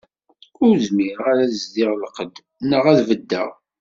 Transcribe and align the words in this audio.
Ur 0.65 0.73
zmireɣ 0.87 1.23
ara 1.31 1.43
ad 1.45 1.53
zdiɣ 1.61 1.91
lqedd, 2.03 2.35
naɣ 2.69 2.83
ad 2.91 2.99
beddeɣ. 3.07 3.49